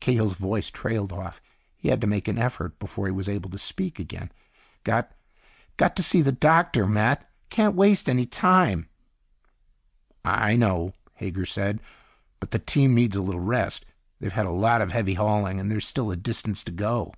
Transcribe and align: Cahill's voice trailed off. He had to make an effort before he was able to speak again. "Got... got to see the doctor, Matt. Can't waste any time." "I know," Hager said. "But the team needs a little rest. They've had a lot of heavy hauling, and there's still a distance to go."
Cahill's 0.00 0.32
voice 0.32 0.68
trailed 0.68 1.12
off. 1.12 1.40
He 1.76 1.90
had 1.90 2.00
to 2.00 2.08
make 2.08 2.26
an 2.26 2.38
effort 2.38 2.76
before 2.80 3.06
he 3.06 3.12
was 3.12 3.28
able 3.28 3.48
to 3.50 3.56
speak 3.56 4.00
again. 4.00 4.32
"Got... 4.82 5.12
got 5.76 5.94
to 5.94 6.02
see 6.02 6.22
the 6.22 6.32
doctor, 6.32 6.88
Matt. 6.88 7.30
Can't 7.50 7.76
waste 7.76 8.08
any 8.08 8.26
time." 8.26 8.88
"I 10.24 10.56
know," 10.56 10.94
Hager 11.14 11.46
said. 11.46 11.78
"But 12.40 12.50
the 12.50 12.58
team 12.58 12.96
needs 12.96 13.14
a 13.14 13.22
little 13.22 13.38
rest. 13.40 13.84
They've 14.18 14.32
had 14.32 14.46
a 14.46 14.50
lot 14.50 14.82
of 14.82 14.90
heavy 14.90 15.14
hauling, 15.14 15.60
and 15.60 15.70
there's 15.70 15.86
still 15.86 16.10
a 16.10 16.16
distance 16.16 16.64
to 16.64 16.72
go." 16.72 17.12